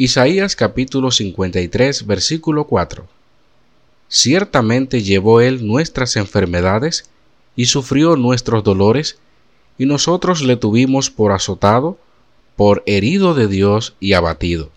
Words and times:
Isaías 0.00 0.56
capítulo 0.56 1.10
53 1.10 2.06
versículo 2.06 2.64
4. 2.64 3.04
Ciertamente 4.08 5.02
llevó 5.02 5.42
él 5.42 5.66
nuestras 5.66 6.16
enfermedades 6.16 7.10
y 7.54 7.66
sufrió 7.66 8.16
nuestros 8.16 8.64
dolores, 8.64 9.18
y 9.76 9.84
nosotros 9.84 10.40
le 10.40 10.56
tuvimos 10.56 11.10
por 11.10 11.32
azotado, 11.32 11.98
por 12.56 12.82
herido 12.86 13.34
de 13.34 13.46
Dios 13.46 13.94
y 14.00 14.14
abatido. 14.14 14.70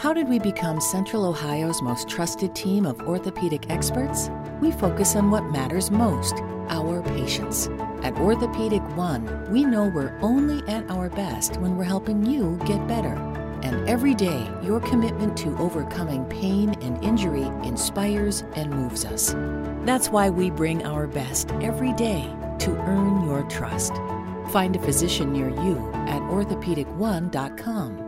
How 0.00 0.14
did 0.14 0.28
we 0.28 0.38
become 0.38 0.80
Central 0.80 1.24
Ohio's 1.24 1.82
most 1.82 2.08
trusted 2.08 2.54
team 2.54 2.86
of 2.86 3.00
orthopedic 3.08 3.68
experts? 3.70 4.30
We 4.62 4.70
focus 4.70 5.16
on 5.16 5.32
what 5.32 5.42
matters 5.50 5.90
most 5.90 6.36
our 6.68 7.02
patients. 7.02 7.68
At 8.04 8.16
Orthopedic 8.20 8.82
One, 8.96 9.26
we 9.50 9.64
know 9.64 9.90
we're 9.92 10.16
only 10.22 10.62
at 10.68 10.88
our 10.92 11.08
best 11.10 11.56
when 11.56 11.76
we're 11.76 11.90
helping 11.90 12.24
you 12.24 12.56
get 12.66 12.86
better. 12.86 13.20
And 13.62 13.88
every 13.88 14.14
day, 14.14 14.50
your 14.62 14.80
commitment 14.80 15.36
to 15.38 15.56
overcoming 15.58 16.24
pain 16.26 16.70
and 16.80 17.02
injury 17.02 17.44
inspires 17.66 18.44
and 18.54 18.70
moves 18.70 19.04
us. 19.04 19.34
That's 19.84 20.08
why 20.08 20.30
we 20.30 20.50
bring 20.50 20.84
our 20.84 21.06
best 21.06 21.50
every 21.62 21.92
day 21.92 22.32
to 22.60 22.70
earn 22.70 23.24
your 23.24 23.42
trust. 23.44 23.94
Find 24.48 24.76
a 24.76 24.80
physician 24.80 25.32
near 25.32 25.48
you 25.48 25.90
at 26.06 26.22
orthopedic1.com. 26.22 28.06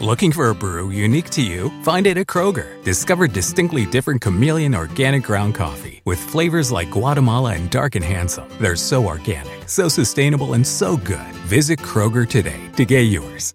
Looking 0.00 0.30
for 0.30 0.50
a 0.50 0.54
brew 0.54 0.90
unique 0.90 1.28
to 1.30 1.42
you? 1.42 1.70
Find 1.82 2.06
it 2.06 2.16
at 2.16 2.28
Kroger. 2.28 2.82
Discover 2.84 3.26
distinctly 3.26 3.84
different 3.84 4.20
chameleon 4.20 4.76
organic 4.76 5.24
ground 5.24 5.56
coffee 5.56 6.02
with 6.04 6.20
flavors 6.20 6.70
like 6.70 6.92
Guatemala 6.92 7.54
and 7.54 7.68
Dark 7.68 7.96
and 7.96 8.04
Handsome. 8.04 8.48
They're 8.60 8.76
so 8.76 9.04
organic, 9.04 9.68
so 9.68 9.88
sustainable, 9.88 10.54
and 10.54 10.64
so 10.64 10.96
good. 10.96 11.34
Visit 11.46 11.80
Kroger 11.80 12.28
today 12.28 12.60
to 12.76 12.84
get 12.84 13.10
yours. 13.10 13.54